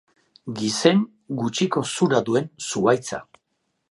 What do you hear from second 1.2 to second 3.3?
gutxiko zura duen zuhaitza.